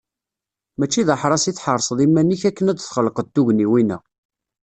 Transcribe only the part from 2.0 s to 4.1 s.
iman-ik akken ad d-txelqeḍ tugniwin-a.